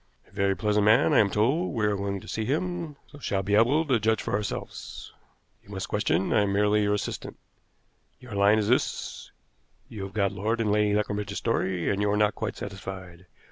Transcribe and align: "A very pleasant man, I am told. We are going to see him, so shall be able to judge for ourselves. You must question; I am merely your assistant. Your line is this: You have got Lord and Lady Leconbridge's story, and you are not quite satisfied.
"A 0.27 0.31
very 0.31 0.55
pleasant 0.55 0.83
man, 0.85 1.13
I 1.13 1.19
am 1.19 1.29
told. 1.29 1.75
We 1.75 1.85
are 1.85 1.95
going 1.95 2.21
to 2.21 2.27
see 2.27 2.43
him, 2.43 2.95
so 3.11 3.19
shall 3.19 3.43
be 3.43 3.53
able 3.53 3.85
to 3.85 3.99
judge 3.99 4.23
for 4.23 4.33
ourselves. 4.33 5.13
You 5.61 5.69
must 5.69 5.89
question; 5.89 6.33
I 6.33 6.41
am 6.41 6.53
merely 6.53 6.81
your 6.81 6.95
assistant. 6.95 7.37
Your 8.19 8.33
line 8.33 8.57
is 8.57 8.67
this: 8.67 9.29
You 9.89 10.01
have 10.05 10.13
got 10.13 10.31
Lord 10.31 10.59
and 10.59 10.71
Lady 10.71 10.95
Leconbridge's 10.95 11.37
story, 11.37 11.87
and 11.91 12.01
you 12.01 12.09
are 12.09 12.17
not 12.17 12.33
quite 12.33 12.57
satisfied. 12.57 13.27